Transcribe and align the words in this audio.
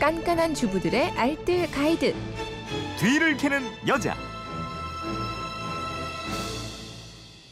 깐깐한 0.00 0.54
주부들의 0.54 1.10
알뜰 1.16 1.70
가이드. 1.72 2.14
뒤를 2.98 3.36
캐는 3.36 3.62
여자. 3.88 4.14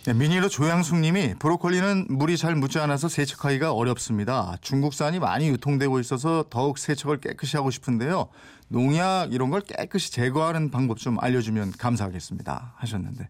네, 0.04 0.14
미니로 0.14 0.48
조양숙님이 0.48 1.34
브로콜리는 1.40 2.06
물이 2.08 2.36
잘 2.36 2.54
묻지 2.54 2.78
않아서 2.78 3.08
세척하기가 3.08 3.72
어렵습니다. 3.72 4.56
중국산이 4.60 5.18
많이 5.18 5.48
유통되고 5.48 5.98
있어서 5.98 6.44
더욱 6.48 6.78
세척을 6.78 7.18
깨끗이 7.18 7.56
하고 7.56 7.72
싶은데요. 7.72 8.28
농약 8.68 9.32
이런 9.32 9.50
걸 9.50 9.60
깨끗이 9.60 10.10
제거하는 10.10 10.70
방법 10.70 10.98
좀 10.98 11.18
알려주면 11.20 11.72
감사하겠습니다. 11.78 12.74
하셨는데 12.76 13.28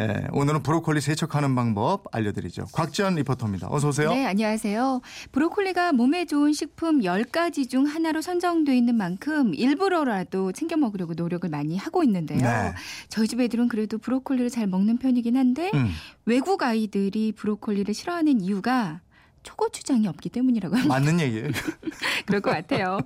예, 0.00 0.26
오늘은 0.32 0.62
브로콜리 0.62 1.00
세척하는 1.00 1.54
방법 1.54 2.04
알려드리죠. 2.12 2.66
곽지연 2.72 3.14
리포터입니다. 3.16 3.68
어서 3.70 3.88
오세요. 3.88 4.10
네, 4.10 4.24
안녕하세요. 4.26 5.00
브로콜리가 5.32 5.92
몸에 5.92 6.24
좋은 6.24 6.52
식품 6.52 7.00
10가지 7.02 7.68
중 7.68 7.86
하나로 7.86 8.22
선정돼 8.22 8.76
있는 8.76 8.96
만큼 8.96 9.54
일부러라도 9.54 10.52
챙겨 10.52 10.76
먹으려고 10.76 11.14
노력을 11.14 11.48
많이 11.48 11.76
하고 11.76 12.02
있는데요. 12.02 12.40
네. 12.40 12.72
저희 13.08 13.28
집 13.28 13.40
애들은 13.40 13.68
그래도 13.68 13.98
브로콜리를 13.98 14.50
잘 14.50 14.66
먹는 14.66 14.98
편이긴 14.98 15.36
한데 15.36 15.70
음. 15.74 15.90
외국 16.24 16.62
아이들이 16.62 17.32
브로콜리를 17.32 17.92
싫어하는 17.92 18.40
이유가 18.40 19.00
초고추장이 19.42 20.06
없기 20.08 20.28
때문이라고 20.28 20.76
합니다. 20.76 20.94
맞는 20.94 21.20
얘기예요. 21.20 21.48
그럴 22.26 22.40
것 22.40 22.50
같아요. 22.50 22.98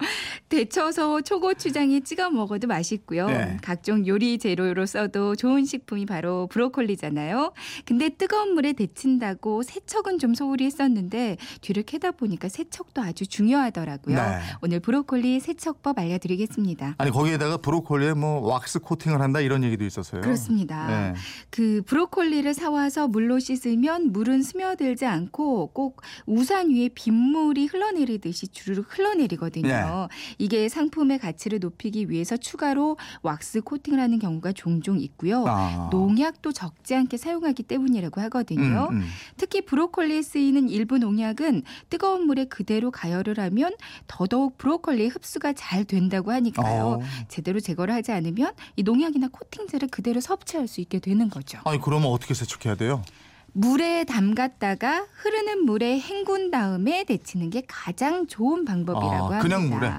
데쳐서 0.48 1.22
초고추장에 1.22 2.00
찍어 2.00 2.30
먹어도 2.30 2.66
맛있고요. 2.66 3.27
네. 3.28 3.56
각종 3.62 4.06
요리 4.06 4.38
재료로 4.38 4.86
써도 4.86 5.34
좋은 5.34 5.64
식품이 5.64 6.06
바로 6.06 6.46
브로콜리잖아요. 6.48 7.52
근데 7.84 8.10
뜨거운 8.10 8.54
물에 8.54 8.74
데친다고 8.74 9.62
세척은 9.62 10.18
좀 10.18 10.34
소홀히 10.34 10.66
했었는데 10.66 11.38
뒤를 11.62 11.82
캐다 11.82 12.10
보니까 12.10 12.48
세척도 12.48 13.02
아주 13.02 13.27
중요하더라고요. 13.27 14.16
네. 14.16 14.41
오늘 14.62 14.80
브로콜리 14.80 15.41
세척법 15.41 15.98
알려드리겠습니다. 15.98 16.96
아니 16.98 17.11
거기에다가 17.11 17.56
브로콜리에 17.58 18.14
뭐 18.14 18.41
왁스 18.46 18.80
코팅을 18.80 19.20
한다 19.20 19.41
이런 19.41 19.64
얘기도 19.64 19.84
있었어요. 19.84 20.20
그렇습니다. 20.20 20.86
네. 20.86 21.14
그 21.50 21.83
브로콜리를 21.86 22.52
사와서 22.52 23.08
물로 23.08 23.39
씻으면 23.39 24.12
물은 24.12 24.42
스며들지 24.42 25.06
않고 25.06 25.68
꼭 25.72 26.02
우산 26.27 26.70
위에 26.70 26.88
빗물이 26.88 27.66
흘러내리듯이 27.66 28.48
주르륵 28.48 28.86
흘러내리거든요. 28.91 29.69
네. 29.69 30.34
이게 30.38 30.68
상품의 30.68 31.18
가치를 31.18 31.60
높이기 31.60 32.10
위해서 32.10 32.36
추가로 32.36 32.96
왁스 33.22 33.62
코팅을 33.62 34.00
하는 34.00 34.18
경우가 34.18 34.52
종종 34.52 35.00
있고요. 35.00 35.44
아. 35.46 35.88
농약도 35.91 36.52
적지 36.52 36.94
않게 36.94 37.16
사용하기 37.16 37.62
때문이라고 37.62 38.20
하거든요. 38.22 38.88
음, 38.91 38.96
음. 38.96 39.06
특히 39.36 39.60
브로콜리에 39.62 40.22
쓰이는 40.22 40.68
일부 40.68 40.98
농약은 40.98 41.62
뜨거운 41.88 42.27
물에 42.27 42.46
그대로 42.46 42.90
가열을 42.90 43.38
하면 43.38 43.72
더더욱 44.06 44.58
브로콜리의 44.58 45.08
흡수가 45.08 45.52
잘 45.55 45.84
된다고 45.84 46.33
하니까요. 46.33 46.84
어. 46.84 47.00
제대로 47.28 47.61
제거를 47.61 47.94
하지 47.94 48.12
않으면 48.12 48.52
이 48.77 48.83
농약이나 48.83 49.28
코팅제를 49.28 49.88
그대로 49.88 50.20
섭취할 50.20 50.66
수 50.66 50.80
있게 50.80 50.98
되는 50.98 51.30
거죠. 51.30 51.61
아니 51.64 51.80
그러면 51.80 52.11
어떻게 52.11 52.34
세척해야 52.34 52.77
돼요? 52.77 53.02
물에 53.58 54.04
담갔다가 54.04 55.06
흐르는 55.14 55.64
물에 55.64 55.98
헹군 55.98 56.50
다음에 56.50 57.04
데치는 57.04 57.48
게 57.48 57.62
가장 57.66 58.26
좋은 58.26 58.66
방법이라고 58.66 59.32
아, 59.32 59.38
합니다. 59.38 59.40
그냥 59.40 59.70
물에? 59.70 59.90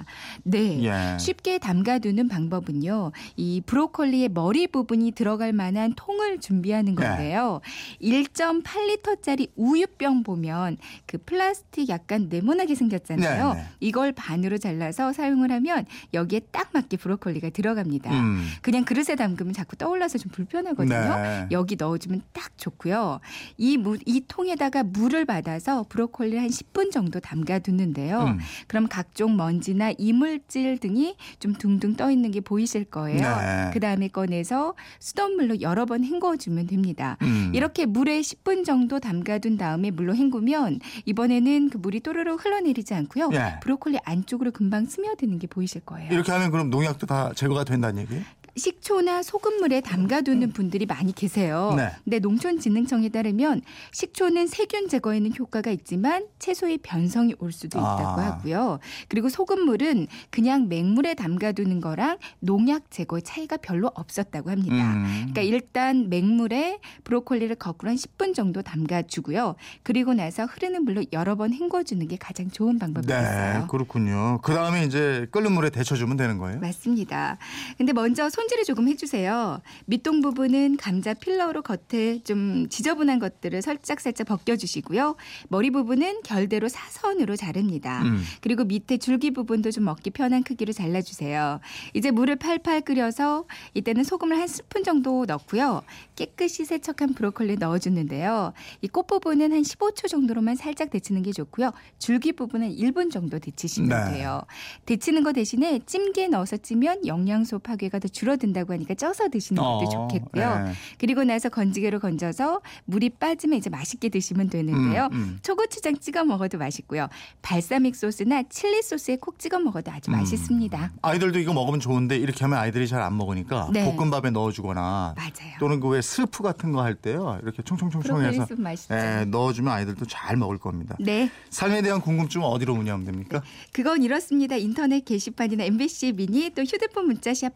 네. 0.44 0.84
예. 0.84 1.18
쉽게 1.18 1.58
담가두는 1.58 2.28
방법은요. 2.28 3.14
이 3.36 3.64
브로콜리의 3.66 4.30
머리 4.30 4.68
부분이 4.68 5.14
들어갈 5.14 5.54
만한 5.54 5.94
통을 5.96 6.40
준비하는 6.40 6.94
네. 6.94 7.04
건데요. 7.04 7.62
1.8리터짜리 8.00 9.50
우유병 9.56 10.22
보면 10.22 10.78
그 11.08 11.18
플라스틱 11.18 11.90
약간 11.90 12.28
네모나게 12.30 12.76
생겼잖아요. 12.76 13.54
네, 13.54 13.60
네. 13.60 13.68
이걸 13.80 14.12
반으로 14.12 14.60
잘라서 14.60 15.14
사용을 15.14 15.52
하면 15.52 15.88
여기에 16.14 16.42
딱 16.52 16.70
맞게 16.74 16.98
브로콜리가 16.98 17.50
들어갑니다. 17.50 18.12
음. 18.12 18.48
그냥 18.62 18.86
그릇에 18.86 19.16
담그면 19.16 19.54
자꾸 19.54 19.76
떠올라서 19.78 20.20
좀 20.20 20.32
불편하거든요. 20.32 21.16
네. 21.24 21.48
여기 21.50 21.76
넣어주면 21.76 22.22
딱 22.34 22.56
좋고요. 22.60 23.20
이, 23.58 23.78
무, 23.78 23.98
이 24.06 24.22
통에다가 24.28 24.84
물을 24.84 25.26
받아서 25.26 25.86
브로콜리를 25.90 26.40
한 26.40 26.50
10분 26.50 26.92
정도 26.92 27.20
담가두는데요. 27.20 28.24
음. 28.24 28.40
그럼 28.68 28.88
각종 28.88 29.38
먼지나 29.38 29.92
이물질 29.98 30.78
등이 30.78 31.16
좀 31.40 31.54
둥둥 31.54 31.96
떠 31.96 32.12
있는 32.12 32.32
게 32.32 32.42
보이실 32.42 32.86
거예요. 32.86 33.22
네. 33.22 33.70
그 33.74 33.80
다음에 33.80 34.08
꺼내서 34.08 34.76
수돗물로 35.00 35.62
여러 35.62 35.86
번 35.86 36.04
헹궈주면 36.04 36.68
됩니다. 36.68 37.18
음. 37.22 37.52
이렇게 37.54 37.86
물에 37.86 38.22
10분 38.22 38.66
정도 38.66 39.00
담가둔 39.00 39.58
다음에 39.58 39.92
물로 39.92 40.16
헹구면 40.16 40.80
이번에는 41.06 41.70
그 41.70 41.78
물이 41.78 42.02
또르르 42.02 42.36
흘러내리지 42.36 42.94
않고요. 42.94 43.30
예. 43.34 43.60
브로콜리 43.62 44.00
안쪽으로 44.04 44.52
금방 44.52 44.86
스며드는 44.86 45.40
게 45.40 45.48
보이실 45.48 45.82
거예요. 45.82 46.12
이렇게 46.12 46.32
하면 46.32 46.52
그럼 46.52 46.70
농약도 46.70 47.06
다 47.06 47.32
제거가 47.36 47.64
된다는 47.64 48.02
얘기예요? 48.04 48.24
식초나 48.58 49.24
소금물에 49.24 49.82
담가두는 49.82 50.52
분들이 50.52 50.86
많이 50.86 51.14
계세요. 51.14 51.74
네. 51.78 51.92
근데 52.04 52.20
농촌진흥청에 52.20 53.10
따르면 53.10 53.62
식초는 53.92 54.48
세균 54.48 54.88
제거에는 54.90 55.32
효과가 55.38 55.72
있지만 55.72 56.26
채소의 56.40 56.80
변성이 56.80 57.36
올 57.40 57.52
수도 57.52 57.78
있다고 57.80 58.22
아. 58.22 58.26
하고요. 58.26 58.80
그리고 59.08 59.30
소금물은 59.30 60.08
그냥 60.30 60.68
맹물에 60.68 61.14
담가두는 61.14 61.82
거랑 61.82 62.18
농약 62.40 62.90
제거의 62.90 63.22
차이가 63.22 63.58
별로 63.58 63.92
없었다고 63.94 64.50
합니다. 64.50 64.94
음. 64.94 65.06
그러니까 65.34 65.42
일단 65.42 66.10
맹물에 66.10 66.80
브로콜리를 67.04 67.56
거꾸로 67.56 67.92
한 67.92 67.98
10분 67.98 68.34
정도 68.34 68.62
담가주고요. 68.62 69.56
그리고 69.84 70.14
나서 70.14 70.46
흐르는 70.46 70.84
물로 70.84 71.04
여러 71.14 71.36
번 71.36 71.54
헹궈주는 71.54 72.08
게 72.08 72.18
가장 72.18 72.50
좋은 72.50 72.80
방법이겠어요. 72.80 73.60
네, 73.60 73.66
그렇군요. 73.70 74.40
그 74.42 74.54
다음에 74.54 74.86
이제 74.86 75.28
끓는 75.32 75.52
물에 75.52 75.70
데쳐주면 75.70 76.18
되는 76.18 76.38
거예요? 76.38 76.60
맞습니다. 76.60 77.38
근데 77.78 77.94
먼저 77.94 78.30
손 78.30 78.47
질을 78.48 78.64
조금 78.66 78.88
해주세요. 78.90 79.62
밑동 79.86 80.22
부분은 80.22 80.78
감자 80.78 81.14
필러로 81.14 81.62
겉에 81.62 82.24
좀 82.24 82.68
지저분한 82.70 83.20
것들을 83.20 83.62
살짝살짝 83.62 84.28
벗겨주시고요. 84.28 85.16
머리 85.48 85.72
부분은 85.72 86.22
결대로 86.24 86.68
사선으로 86.68 87.36
자릅니다. 87.36 88.02
음. 88.04 88.22
그리고 88.42 88.64
밑에 88.66 88.98
줄기 88.98 89.32
부분도 89.32 89.72
좀 89.72 89.86
먹기 89.86 90.10
편한 90.12 90.44
크기로 90.44 90.74
잘라주세요. 90.74 91.60
이제 91.94 92.12
물을 92.12 92.36
팔팔 92.36 92.82
끓여서 92.82 93.46
이때는 93.74 94.04
소금을 94.04 94.38
한 94.38 94.48
스푼 94.48 94.84
정도 94.84 95.26
넣고요. 95.26 95.82
깨끗이 96.16 96.66
세척한 96.66 97.14
브로콜리 97.14 97.56
넣어주는데요. 97.58 98.54
이 98.82 98.88
꽃 98.88 99.06
부분은 99.06 99.52
한 99.52 99.62
15초 99.62 100.08
정도로만 100.08 100.56
살짝 100.56 100.90
데치는 100.90 101.22
게 101.22 101.32
좋고요. 101.32 101.72
줄기 102.00 102.32
부분은 102.32 102.76
1분 102.76 103.12
정도 103.12 103.38
데치시면 103.38 104.12
네. 104.12 104.18
돼요. 104.18 104.42
데치는 104.86 105.24
거 105.24 105.34
대신에 105.34 105.80
찜기에 105.86 106.30
넣어서 106.30 106.58
찌면 106.58 107.06
영양소 107.06 107.60
파괴가 107.60 108.00
더 108.00 108.08
줄어 108.08 108.37
든다고 108.38 108.74
하니까 108.74 108.94
쪄서 108.96 109.30
드시는 109.30 109.62
것도 109.62 109.78
어, 109.86 109.90
좋겠고요. 110.08 110.64
네. 110.66 110.72
그리고 110.98 111.24
나서 111.24 111.50
건지개로 111.50 112.00
건져서 112.00 112.62
물이 112.86 113.10
빠지면 113.12 113.58
이제 113.60 113.70
맛있게 113.70 114.10
드시면 114.10 114.50
되는데요. 114.50 115.10
음, 115.12 115.18
음. 115.18 115.40
초고추장 115.44 115.98
찍어 116.00 116.24
먹어도 116.26 116.58
맛있고요. 116.58 117.08
발사믹 117.42 117.96
소스나 117.96 118.44
칠리 118.50 118.82
소스에 118.82 119.18
콕 119.18 119.40
찍어 119.40 119.60
먹어도 119.60 119.92
아주 119.92 120.12
음. 120.12 120.14
맛있습니다. 120.14 120.92
아이들도 121.02 121.40
이거 121.40 121.54
먹으면 121.54 121.80
좋은데 121.80 122.18
이렇게 122.18 122.42
하면 122.46 122.60
아이들이 122.60 122.88
잘 122.88 122.98
안 123.02 123.16
먹으니까 123.16 123.70
네. 123.72 123.86
볶음밥에 123.96 124.32
넣어주거나 124.32 125.14
맞아요. 125.16 125.54
또는 125.60 125.80
그 125.80 125.88
왜 125.88 126.02
스프 126.02 126.44
같은 126.44 126.72
거 126.74 126.82
할 126.82 126.96
때요 126.96 127.40
이렇게 127.44 127.62
총총총총 127.64 128.02
브로콜리 128.18 128.28
해서 128.28 128.46
수프 128.46 128.60
맛있죠. 128.62 128.94
예, 128.94 129.26
넣어주면 129.28 129.72
아이들도 129.74 130.06
잘 130.06 130.36
먹을 130.38 130.58
겁니다. 130.58 130.96
네, 131.00 131.30
삶에 131.50 131.82
대한 131.82 132.02
궁금증은 132.02 132.46
어디로 132.46 132.76
문의하면 132.76 133.06
됩니까? 133.06 133.42
그건 133.72 134.04
이렇습니다. 134.04 134.56
인터넷 134.58 135.04
게시판이나 135.06 135.64
MBC 135.66 136.14
미니 136.14 136.50
또 136.52 136.64
휴대폰 136.64 137.06
문자 137.08 137.34
샵 137.34 137.56